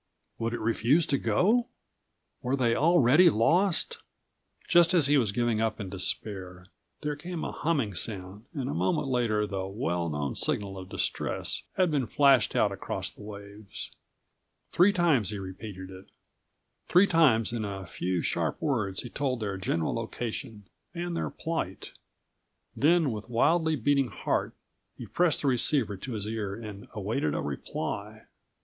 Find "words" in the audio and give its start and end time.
18.59-19.03